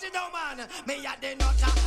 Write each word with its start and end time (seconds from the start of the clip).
The 0.00 1.79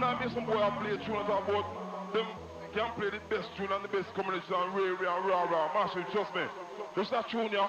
I'm 0.00 0.20
not 0.20 0.32
some 0.32 0.46
boy 0.46 0.62
I 0.62 0.70
play 0.78 0.96
tunes 1.04 1.26
about 1.26 1.44
them 2.14 2.26
can 2.72 2.92
play 2.94 3.10
the 3.10 3.18
best 3.34 3.48
tune 3.56 3.66
and 3.72 3.82
the 3.82 3.88
best 3.88 4.14
combination 4.14 4.54
and 4.54 4.74
rare 4.76 4.94
and 4.94 5.26
rah 5.26 5.42
rah. 5.42 5.74
Massive, 5.74 6.04
trust 6.12 6.32
me. 6.36 6.44
There's 6.94 7.10
that 7.10 7.28
tune, 7.28 7.50
yeah. 7.50 7.68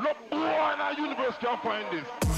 No 0.00 0.12
boy 0.30 0.36
in 0.36 0.80
our 0.80 0.94
universe 0.94 1.34
can 1.40 1.56
find 1.62 1.86
this. 1.92 2.33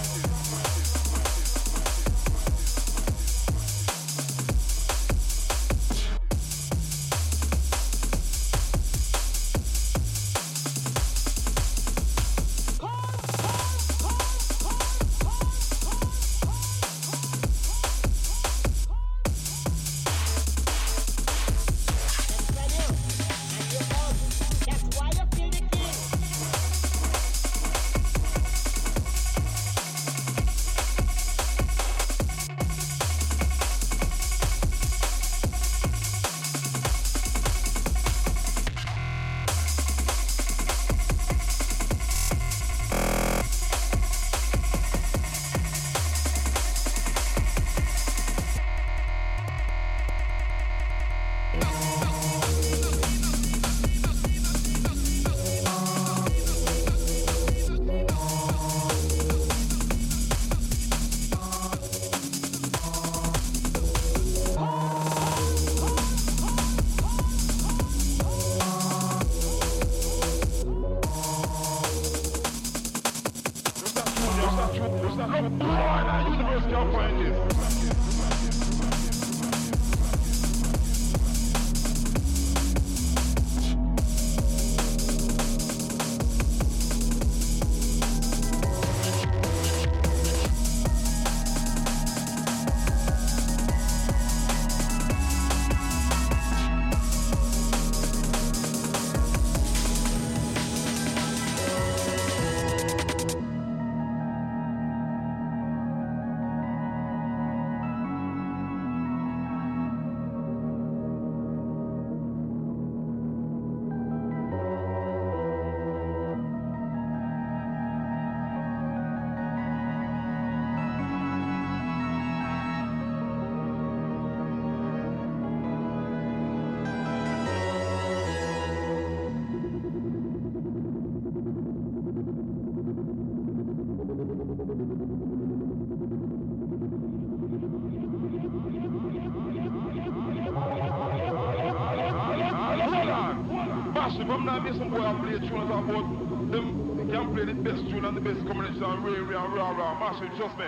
Can 147.26 147.34
play 147.34 147.44
the 147.44 147.54
best 147.54 147.82
tune 147.90 148.04
and 148.04 148.16
the 148.16 148.20
best 148.20 148.46
combination 148.46 148.82
and 148.82 149.04
rah 149.04 149.70
rah 149.70 150.20
trust 150.36 150.58
me. 150.58 150.66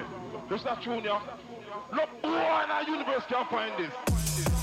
Just 0.49 0.65
that 0.65 0.83
tune, 0.83 1.05
yeah. 1.05 1.21
No 1.93 2.07
boy 2.23 2.29
in 2.29 2.71
our 2.71 2.83
universe 2.83 3.23
can 3.29 3.47
find 3.49 3.73
this. 3.79 4.58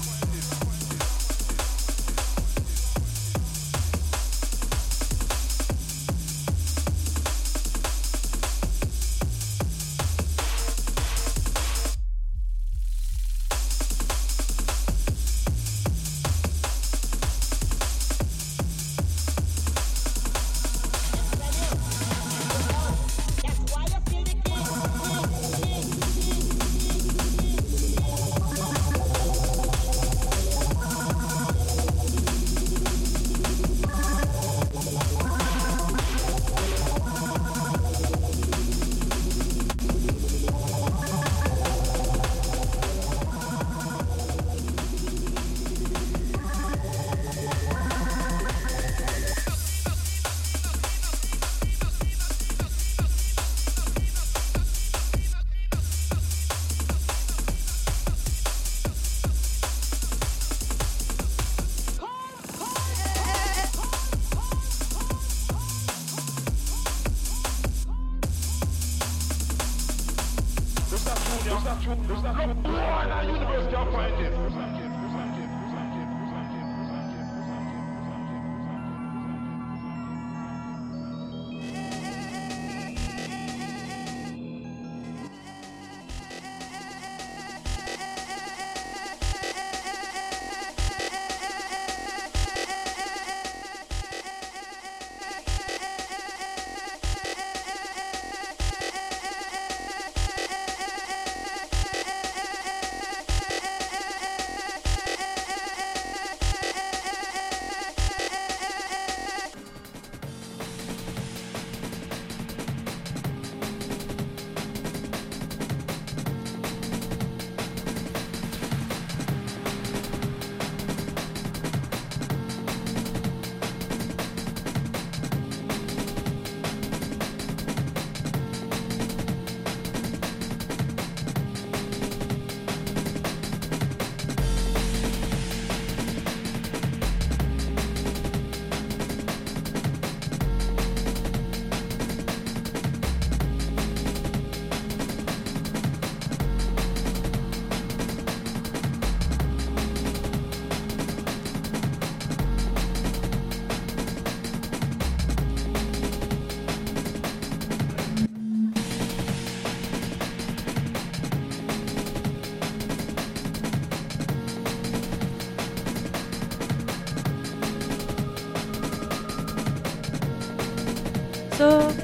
So 171.58 171.95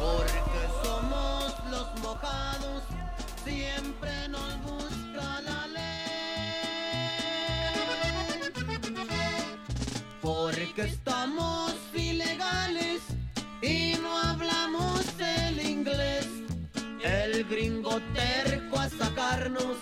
Porque 0.00 0.62
somos 0.82 1.54
los 1.70 2.00
mojados, 2.02 2.82
siempre 3.44 4.28
nos 4.28 4.60
busca 4.62 5.40
la 5.42 5.66
ley. 5.68 5.78
Porque 10.20 10.82
estamos 10.82 11.74
ilegales 11.94 13.02
y 13.62 13.94
no 14.02 14.18
hablamos 14.18 15.04
el 15.18 15.60
inglés. 15.66 16.26
El 17.02 17.44
gringo 17.44 18.00
terco 18.14 18.78
a 18.78 18.88
sacarnos 18.88 19.76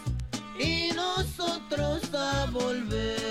y 0.58 0.90
nosotros 0.94 2.02
a 2.14 2.46
volver. 2.50 3.25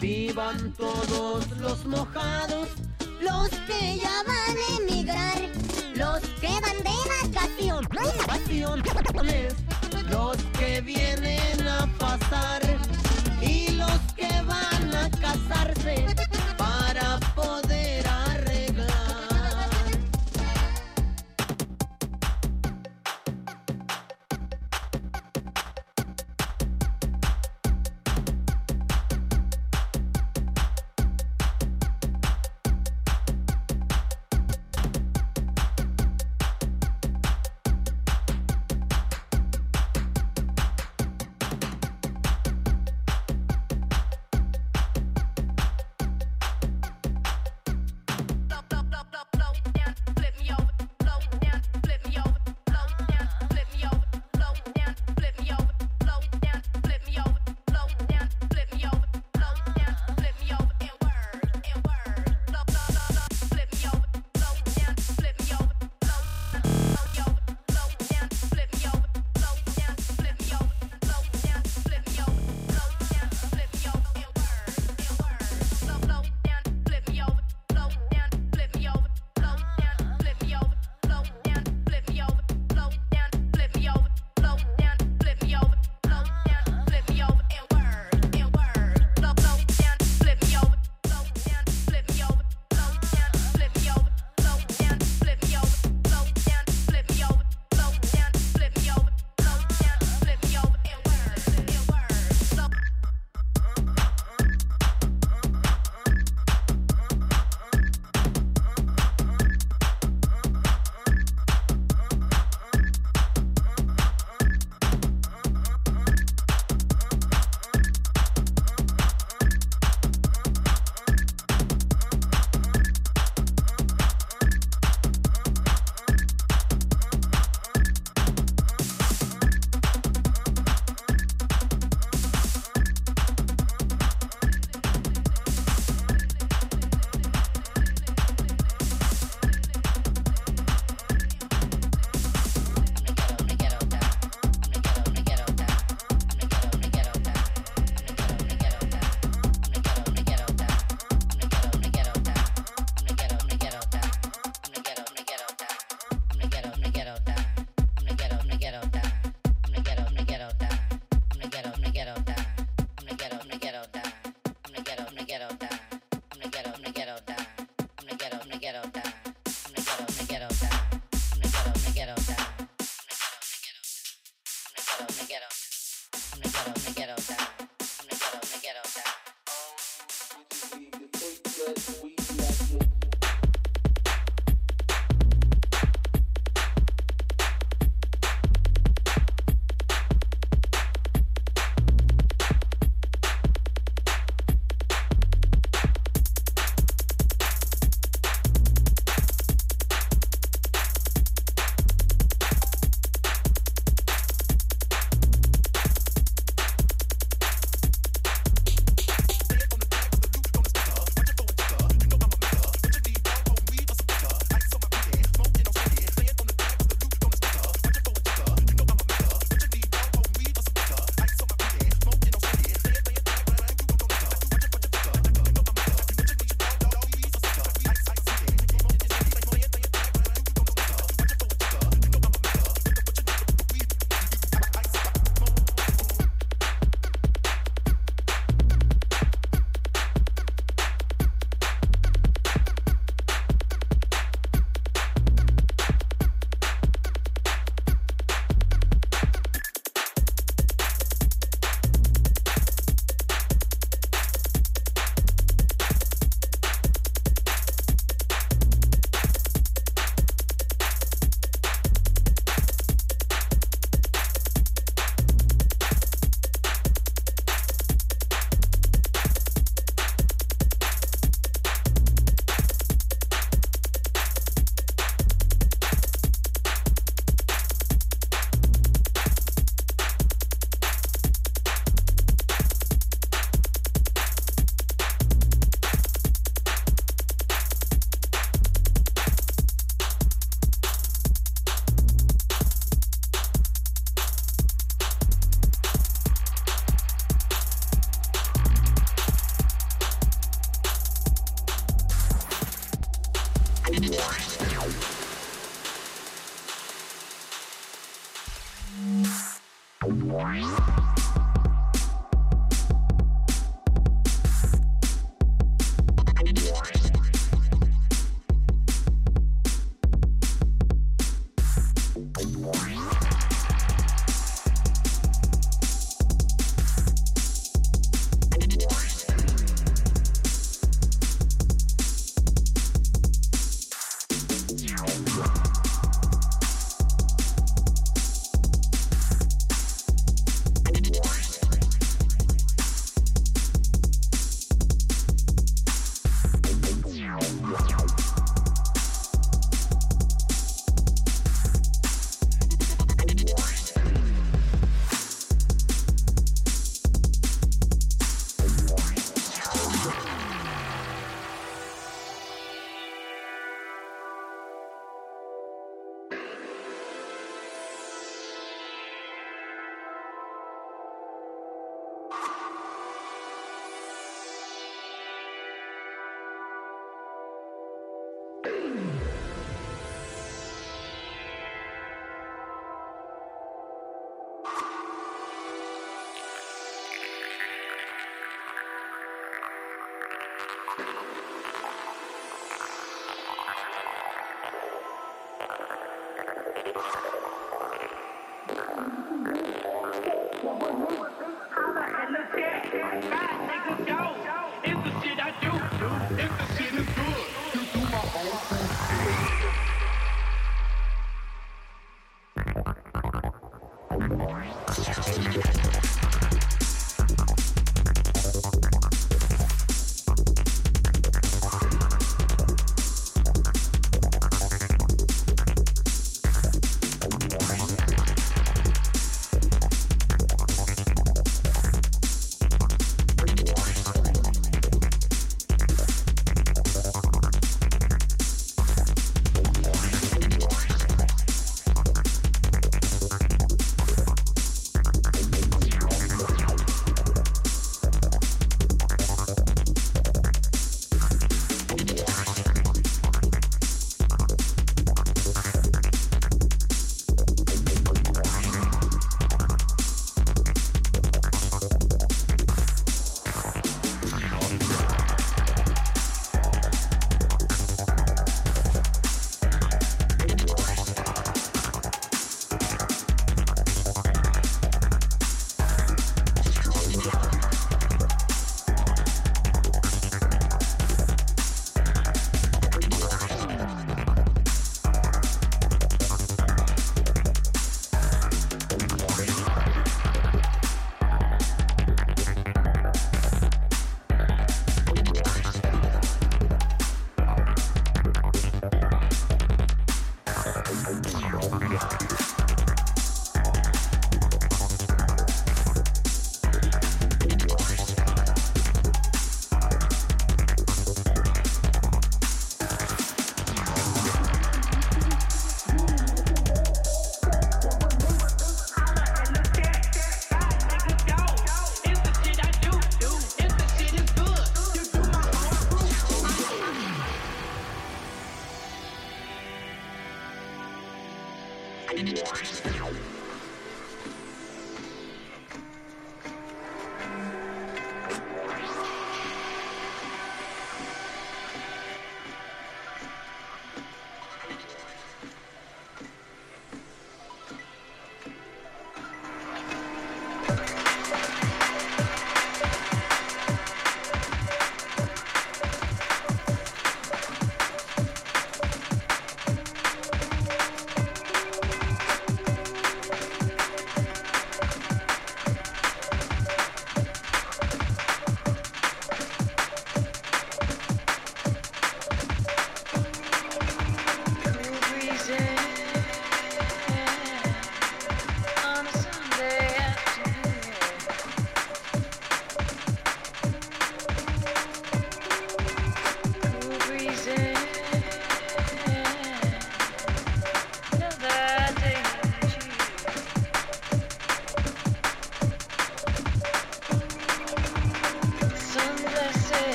Vivan 0.00 0.72
todos 0.74 1.48
los 1.58 1.84
mojados, 1.86 2.68
los 3.20 3.48
que 3.66 3.98
ya 3.98 4.22
van 4.26 4.56
a 4.56 4.82
emigrar, 4.82 5.38
los 5.94 6.20
que 6.40 6.48
van 6.60 6.76
de 6.84 6.96
vacaciones, 7.24 7.96
los 10.10 10.36
que 10.58 10.80
vienen 10.82 11.66
a 11.66 11.86
pasar. 11.98 12.62
Y 13.40 13.70
los 13.72 13.98
que 14.16 14.28
van 14.42 14.94
a 14.94 15.10
casarse. 15.10 16.25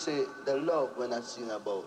Say 0.00 0.24
the 0.46 0.56
love 0.56 0.96
when 0.96 1.12
I 1.12 1.20
sing 1.20 1.50
about 1.50 1.84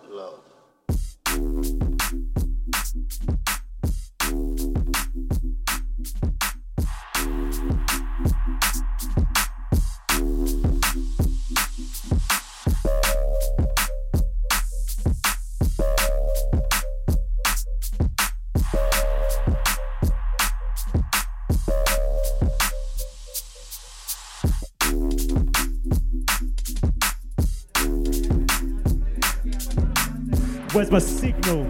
Where's 30.73 30.89
my 30.89 30.97
signal? 30.97 31.65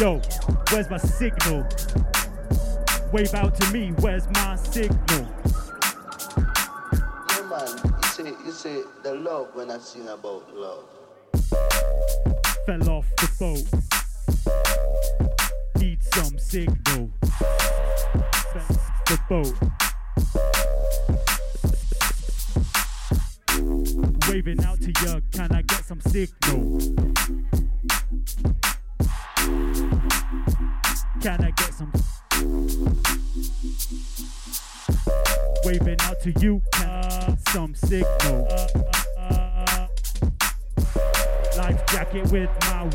Yo, 0.00 0.18
where's 0.70 0.88
my 0.88 0.96
signal? 0.96 1.68
Wave 3.12 3.34
out 3.34 3.54
to 3.56 3.70
me, 3.70 3.90
where's 4.00 4.26
my 4.30 4.56
signal? 4.56 5.28
Yeah, 7.28 7.42
man. 7.50 7.68
You 7.84 8.08
say 8.08 8.32
you 8.46 8.52
say 8.52 8.82
the 9.02 9.14
love 9.14 9.54
when 9.54 9.70
I 9.70 9.76
sing 9.76 10.08
about 10.08 10.56
love. 10.56 10.88
Fell 12.64 12.88
off 12.88 13.06
the 13.16 13.28
boat. 13.38 13.66
Need 15.78 16.02
some 16.02 16.38
signal. 16.38 17.10
Fell 18.54 18.62
off 18.70 19.04
the 19.04 19.20
boat. 19.28 19.77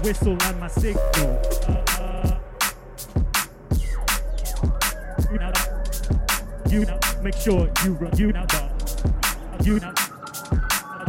Whistle 0.02 0.38
and 0.42 0.60
my 0.60 0.68
signal. 0.68 1.42
You 6.70 6.86
make 7.22 7.36
sure 7.36 7.70
you 7.84 7.94
run, 7.94 8.18
you 8.18 8.34
you 9.64 9.80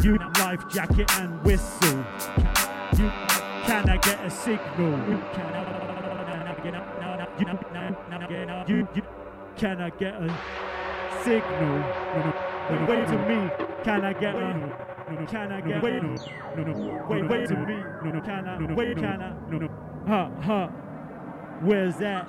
you 0.02 0.18
life 0.38 0.60
jacket 0.70 1.10
and 1.18 1.42
whistle. 1.42 2.04
You, 2.98 3.10
can 3.64 3.88
I 3.88 3.96
get 3.96 4.24
a 4.24 4.30
signal? 4.30 4.98
You, 5.08 5.22
can 9.56 9.80
I 9.80 9.90
get 9.90 10.14
a 10.14 10.28
signal? 11.24 11.84
Wait 12.88 13.06
to 13.08 13.18
me, 13.28 13.50
can 13.82 14.04
I 14.04 14.12
get 14.12 14.34
a 14.34 14.93
can 15.26 15.52
I 15.52 15.60
get 15.60 15.78
a 15.78 15.80
wait 15.80 16.02
no 16.02 16.14
no 16.56 16.62
no 16.64 17.06
wait 17.08 17.28
wait 17.28 17.48
to 17.48 17.56
me 17.56 17.76
no 18.04 18.10
no 18.10 18.20
can 18.20 18.48
I 18.48 18.74
wait 18.74 18.96
can 18.96 19.22
I 19.22 19.32
no 19.50 19.58
no 19.58 19.68
huh 20.06 20.28
huh 20.42 20.66
where's 21.62 21.96
that 21.98 22.26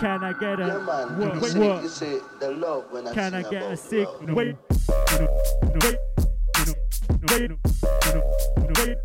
can 0.00 0.22
I 0.24 0.32
get 0.34 0.60
a 0.60 0.66
Yeah, 0.66 0.78
man. 0.78 1.18
what 1.18 1.34
you 1.34 1.40
wait 1.40 1.50
say 1.52 1.58
what 1.68 1.82
you 1.82 1.88
say 1.88 2.18
the 2.40 2.50
love 2.52 2.84
when 2.90 3.06
I 3.08 3.14
can 3.14 3.32
sing 3.32 3.44
I 3.46 3.50
get 3.50 3.62
about 3.62 3.72
a 3.72 3.76
sick 3.76 4.06
love. 4.06 4.22
no 4.22 4.34
wait 4.34 4.56
no 4.88 5.18
no 5.18 5.26
no 5.60 5.78
wait 5.86 5.96
no 6.56 6.64
no 6.64 6.74
no 7.10 7.26
wait 7.30 7.50
no 7.50 7.56
no 8.06 8.20
no 8.56 8.72
wait 8.78 8.96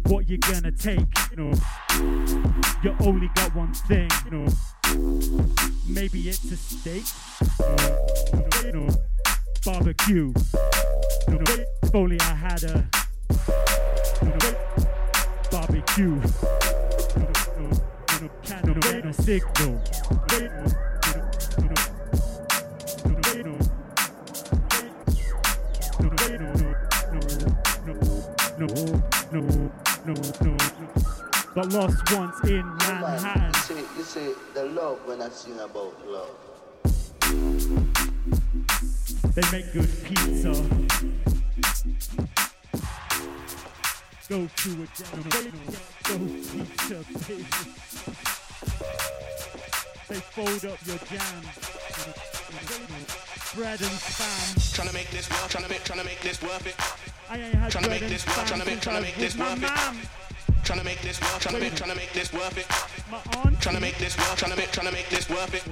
what 0.07 0.29
you 0.29 0.39
gonna 0.39 0.73
take 0.73 1.07
you 1.31 1.37
know? 1.37 1.53
You 2.83 2.95
only 3.01 3.31
got 3.35 3.55
one 3.55 3.73
thing 3.73 4.09
you 4.25 4.31
know? 4.31 4.47
Maybe 5.89 6.29
it's 6.29 6.45
a 6.51 6.57
steak 6.57 7.05
you 8.65 8.73
know, 8.73 8.89
barbecue 9.65 10.33
you 11.29 11.35
know, 11.35 11.45
if 11.83 11.95
only 11.95 12.21
I 12.21 12.35
had 12.35 12.65
a 12.65 12.85
you 14.23 14.29
know, 14.29 14.39
barbecue 15.51 16.05
you 16.05 16.11
know, 16.11 17.31
you 17.57 17.63
know, 17.63 17.81
you 18.13 18.21
know, 18.21 18.31
you 18.65 18.75
know, 18.75 18.81
wait 18.93 19.05
a 19.05 19.13
signal? 19.13 19.83
you 20.33 20.49
know, 20.49 20.86
no, 28.59 28.67
no, 29.33 29.41
no, 30.07 30.15
no, 30.43 30.57
no. 31.55 31.63
Lost 31.63 32.13
once 32.13 32.41
in. 32.45 32.65
Manhattan. 32.79 33.47
You 33.47 33.53
say 33.55 33.81
you 33.97 34.03
say 34.03 34.33
the 34.55 34.65
love 34.65 34.99
when 35.07 35.21
I 35.21 35.29
sing 35.29 35.59
about 35.59 36.07
love. 36.07 36.37
They 39.35 39.43
make 39.53 39.73
good 39.73 39.91
pizza. 40.05 40.53
Go 44.29 44.49
to 44.57 44.71
a 44.71 44.87
jam, 44.97 45.23
wait, 45.25 45.53
go 46.05 46.15
pizza, 46.19 46.99
baby. 47.29 47.45
They 50.09 50.21
fold 50.21 50.65
up 50.65 50.79
your 50.87 50.99
jam 50.99 51.43
bread 53.55 53.81
and 53.81 53.91
spam. 53.91 54.75
Trying 54.75 54.89
to 54.89 54.95
make 54.95 55.11
this 55.11 55.29
work, 55.31 55.49
trying 55.49 55.65
to 55.65 55.71
make, 55.71 55.85
trying 55.85 56.01
to 56.01 56.07
make 56.07 56.21
this 56.21 56.43
worth 56.43 56.67
it. 56.67 56.77
Trying 57.71 57.85
to 57.85 57.91
make 57.91 58.09
this 58.09 58.27
work, 58.27 58.47
trying 58.47 58.61
to 58.61 58.67
make, 58.67 58.81
trying 58.81 58.97
to 58.97 59.03
make 59.03 59.17
this 59.17 59.37
worth 59.37 59.63
it. 59.63 59.71
Trying 60.65 60.79
to 60.81 60.85
make 60.85 61.01
this 61.03 61.21
work, 61.21 61.41
trying 61.41 61.55
to 61.55 61.61
make, 61.61 61.75
trying 61.77 61.91
to 61.91 61.97
make 61.97 62.13
this 62.13 62.33
worth 62.33 62.59
it. 62.59 62.67
Trying 63.61 63.75
to 63.77 63.81
make 63.81 63.99
this 63.99 64.17
work, 64.19 64.37
trying 64.37 64.51
to 64.53 64.57
make, 64.57 64.71
trying 64.73 64.89
to 64.89 64.93
make 64.93 65.09
this 65.11 65.29
worth 65.31 65.55
it. 65.55 65.65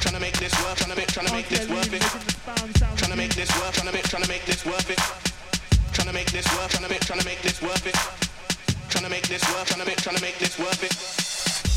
Trying 0.00 0.14
to 0.14 0.20
make 0.20 0.36
this 0.36 0.52
work, 0.60 0.76
trying 0.76 0.90
to 0.90 0.96
make, 0.96 1.08
trying 1.08 1.26
to 1.26 1.32
make 1.32 1.48
this 1.48 1.68
worth 1.68 1.92
it. 1.94 2.02
Trying 2.98 3.10
to 3.10 3.16
make 3.16 3.34
this 3.34 3.50
work, 3.60 3.72
trying 3.72 3.86
to 3.86 3.92
make, 3.92 4.04
trying 4.04 4.22
to 4.22 4.28
make 4.28 4.44
this 4.44 4.64
worth 4.66 4.90
it. 4.90 5.00
Trying 5.92 6.08
to 6.08 6.12
make 6.12 6.30
this 6.30 6.46
work, 6.58 6.68
trying 6.70 6.84
to 6.84 6.88
make, 6.90 7.00
trying 7.00 7.20
to 7.20 7.26
make 7.26 7.42
this 7.42 7.62
worth 7.62 7.86
it. 7.86 7.96
Trying 8.90 9.04
to 9.04 9.10
make 9.10 9.26
this 9.28 9.42
work, 9.54 9.66
trying 9.66 9.80
to 9.80 9.86
make, 9.86 9.96
trying 9.96 10.16
to 10.16 10.22
make 10.22 10.38
this 10.38 10.58
worth 10.58 10.84
it. 10.84 11.23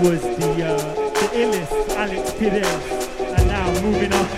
was 0.00 0.20
the 0.22 0.64
uh, 0.64 0.94
the 0.94 1.28
illest 1.34 1.88
Alex 1.96 2.32
Perez. 2.34 3.18
And 3.20 3.48
now 3.48 3.70
moving 3.82 4.12
up 4.12 4.30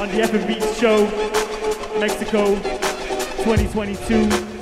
on 0.00 0.08
the 0.08 0.22
F 0.22 0.32
and 0.34 0.46
show, 0.78 1.04
Mexico 1.98 2.54
2022. 3.44 4.53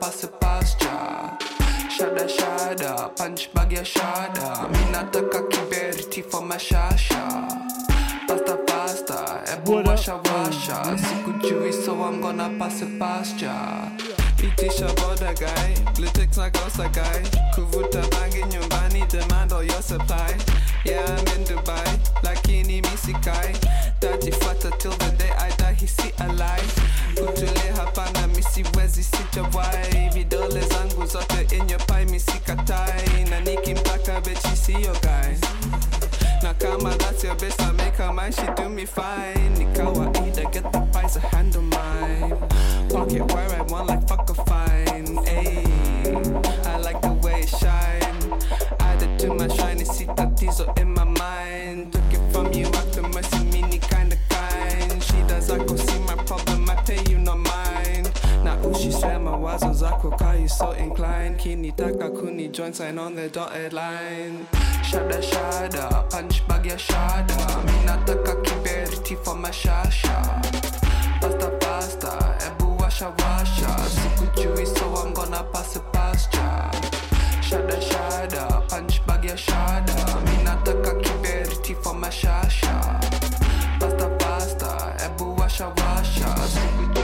Pass 0.00 0.24
it 0.24 0.40
past 0.40 0.80
ya 0.82 1.36
shada 1.90 2.28
shada 2.28 3.16
punch 3.16 3.52
bag 3.54 3.72
ya 3.72 3.82
shada. 3.84 4.68
Mi 4.70 4.84
nataka 4.92 5.42
kiberiti 5.50 6.22
for 6.24 6.42
mashasha 6.42 7.22
pasta 8.26 8.56
pasta 8.66 9.42
ebu 9.52 9.72
washa 9.84 10.14
washa. 10.22 10.96
Sikujui 10.98 11.72
so 11.72 12.02
I'm 12.02 12.20
gonna 12.20 12.50
pass 12.58 12.82
it 12.82 12.98
past 12.98 13.40
ya 13.42 13.90
Itisha 14.38 14.86
boda 14.94 15.34
guy, 15.34 15.74
Bluetex 15.94 16.36
na 16.38 16.48
kosa 16.50 16.88
guy. 16.94 17.22
Kuvuta 17.54 18.02
bangi 18.10 18.42
nyumbani, 18.52 19.04
demand 19.10 19.52
all 19.52 19.64
your 19.64 19.82
supply. 19.82 20.36
Yeah, 20.84 21.02
I'm 21.04 21.26
in 21.34 21.44
Dubai, 21.44 21.98
lakini 22.22 22.80
misikai 22.82 23.52
Tajifata 24.00 24.70
till 24.78 24.92
the 24.92 25.10
day 25.18 25.30
I 25.38 25.47
die, 25.78 25.86
hisi 25.86 26.12
alive 26.18 26.72
Kutule 27.14 27.72
hapana, 27.76 28.26
misiwezi 28.26 29.04
sijawai 29.04 30.10
Vidole 30.12 30.60
zangu 30.60 31.06
zote 31.06 31.56
in 31.56 31.68
your 31.70 31.86
pie, 31.86 32.04
misikatai 32.04 33.24
Na 33.30 33.40
nikimtaka 33.40 34.20
bechi 34.20 34.56
siyo 34.56 34.92
guys 35.02 35.40
na 36.42 36.54
kama 36.54 36.96
that's 36.98 37.24
your 37.24 37.34
bitch, 37.34 37.60
I 37.60 37.72
make 37.72 37.96
her 37.96 38.12
mine, 38.12 38.30
she 38.30 38.46
do 38.54 38.68
me 38.68 38.86
fine. 38.86 39.54
Ni 39.58 39.64
kawaida, 39.74 40.44
get 40.52 40.72
the 40.72 40.80
price, 40.92 41.16
a 41.16 41.20
handle 41.20 41.62
mine. 41.62 42.30
Pocket 42.90 43.32
where 43.32 43.50
I 43.56 43.62
want, 43.62 43.88
like 43.88 44.06
fuck 44.06 44.30
a 44.30 44.34
fine. 44.34 45.16
Ayy, 45.26 46.66
I 46.66 46.76
like 46.78 47.00
the 47.02 47.12
way 47.24 47.40
it 47.40 47.48
shine. 47.48 48.40
Added 48.78 49.18
to 49.18 49.34
my 49.34 49.48
shiny 49.48 49.84
sita 49.84 50.30
diesel 50.36 50.72
in 50.76 50.94
my 50.94 51.02
mind. 51.02 51.92
Ushisema 59.48 59.68
mawazo 59.68 59.72
zako 59.72 60.10
ka 60.10 60.34
you 60.34 60.48
so 60.48 60.72
inclined. 60.72 61.36
Kini 61.38 61.72
Kinitaka 61.72 62.10
kuni 62.10 62.48
join, 62.48 62.72
sign 62.72 62.98
on 62.98 63.14
the 63.14 63.28
dotted 63.28 63.72
line. 63.72 64.46
shada 64.82 65.22
shada 65.22 66.10
punch 66.10 66.46
bag 66.48 66.66
ya 66.66 66.76
shada. 66.76 67.36
Mi 67.64 67.84
nataka 67.86 68.34
kiberiti 68.42 69.16
for 69.24 69.34
mashasha 69.36 70.22
pasta 71.20 71.50
pasta 71.60 72.36
ebu 72.46 72.76
washa 72.78 73.10
washa. 73.18 73.68
Sikujui 73.88 74.66
so 74.66 74.86
I'm 74.96 75.14
gonna 75.14 75.42
pass 75.52 75.76
it 75.76 75.82
past 75.92 76.32
ya 76.34 76.70
shada 77.42 77.80
shada 77.80 78.68
punch 78.68 79.04
bag 79.06 79.24
ya 79.24 79.36
shada. 79.36 79.96
Mi 80.24 80.44
nataka 80.44 80.94
kiberiti 81.02 81.74
for 81.82 81.94
mashasha 81.94 83.00
pasta 83.80 84.08
pasta 84.18 84.96
ebu 85.04 85.36
washa 85.36 85.68
washa. 85.76 86.28
Sikujui 86.48 86.97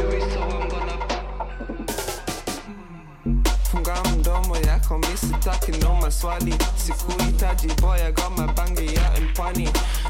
yako 4.95 4.99
misitaki 4.99 5.73
no 5.73 5.95
maswali. 5.95 6.55
Sikuhitaji 6.77 7.69
boya 7.81 8.13
goma 8.13 8.47
bangi 8.53 8.95
ya 8.95 9.11
mpwani 9.21 9.69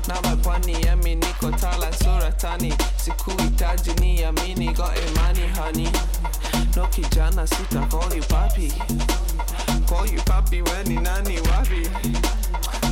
na 0.09 0.21
mapwani 0.23 0.77
yami 0.87 1.15
niko 1.15 1.51
tala 1.51 1.93
suratani 1.93 2.75
sikuhitaji 2.97 3.91
ni 4.01 4.25
amini 4.25 4.73
go 4.73 4.85
imani 5.09 5.47
hani 5.57 5.89
no 6.77 6.87
kijana 6.87 7.47
sita 7.47 7.87
call 7.91 8.17
you 8.17 8.23
papi. 8.23 8.73
Call 9.89 10.23
papi 10.25 10.63
weni 10.63 10.95
nani 11.01 11.39
wapi? 11.41 11.91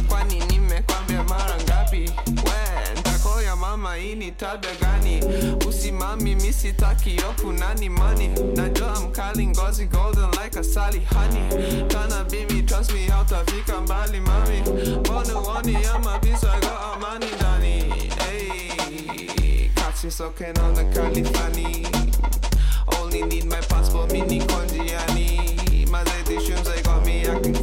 Kwani 0.08 0.40
nimekwambia 0.40 1.22
mara 1.22 1.56
ngapi 1.64 2.10
mama 3.82 3.94
hii 3.96 4.14
ni 4.14 4.30
tabia 4.32 4.70
gani? 4.80 5.20
Usimami 5.68 6.34
misitaki 6.34 7.16
yoku 7.16 7.52
nani 7.52 7.88
mani? 7.88 8.28
Najua 8.56 9.00
mkali 9.00 9.46
ngozi 9.46 9.86
golden 9.86 10.30
like 10.44 10.58
asali 10.58 11.00
honey. 11.14 11.84
Kana 11.88 12.24
bimi 12.24 12.62
trust 12.62 12.92
me 12.92 13.06
hautafika 13.08 13.80
mbali 13.80 14.20
mami. 14.20 14.60
Mbona 15.00 15.38
uoni 15.40 15.76
ama 15.94 16.18
bisa 16.18 16.46
go 16.60 16.78
amani 16.94 17.26
ndani 17.36 17.70
hey, 18.18 19.68
catch 19.74 20.04
me 20.04 20.10
soaking 20.10 20.58
on 20.58 20.74
the 20.74 20.84
Califani 20.84 21.86
only 23.00 23.22
need 23.22 23.44
my 23.44 23.60
passport 23.68 24.12
mini 24.12 24.40
konjiani. 24.40 25.58
Mazeti 25.90 26.40
shoes 26.46 26.62
they 26.62 26.82
got 26.82 27.04
me 27.04 27.26
acting 27.26 27.54
funny 27.54 27.61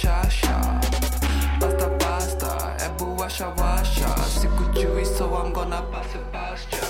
for 0.00 0.08
mashasha 0.08 0.80
pasta 1.60 1.88
pasta. 1.98 2.76
Ebu 2.86 3.16
washa 3.18 3.48
washa 3.56 4.08
sikujui 4.24 5.04
so 5.06 5.34
I'm 5.34 5.52
gonna 5.52 5.82
pass 5.90 6.14
it 6.14 6.32
past 6.32 6.72
ya 6.72 6.85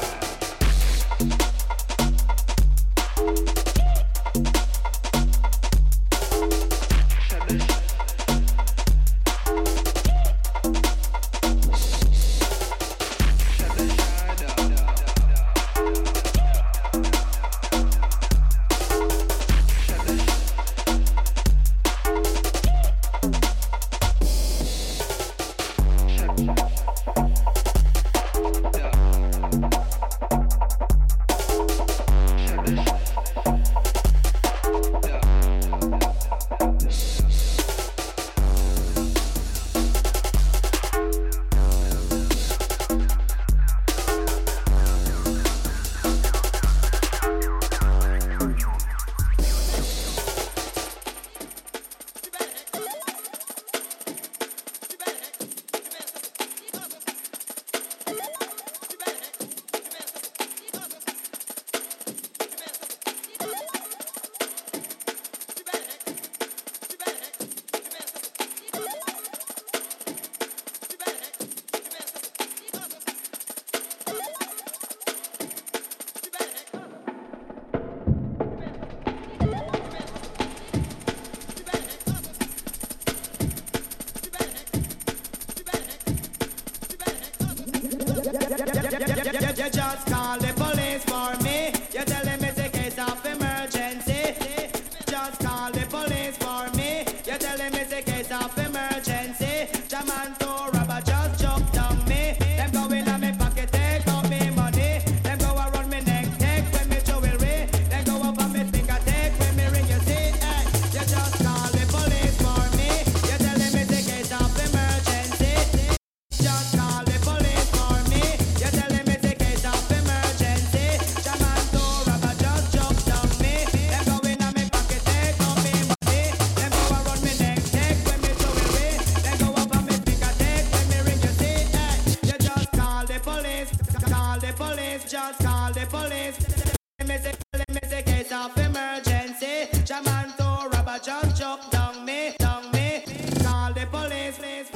down 141.97 142.05
me, 142.05 142.35
down 142.39 142.71
me. 142.73 143.03
Call 143.43 143.73
the 143.73 143.87
police, 143.87 144.39
please. 144.39 144.71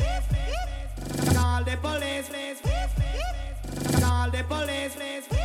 Call 1.34 1.64
the 1.64 1.76
police, 1.76 2.28
please. 2.28 4.00
Call 4.00 4.30
the 4.30 4.44
police, 4.44 4.94
please. 4.94 5.39